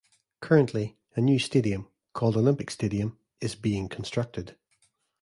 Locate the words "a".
1.15-1.21